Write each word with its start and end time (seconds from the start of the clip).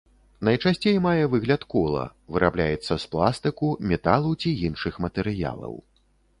Найчасцей 0.47 0.95
мае 1.07 1.23
выгляд 1.33 1.61
кола, 1.73 2.07
вырабляецца 2.37 2.93
з 3.05 3.13
пластыку, 3.13 3.67
металу 3.95 4.35
ці 4.43 4.59
іншых 4.73 4.93
матэрыялаў. 5.09 5.81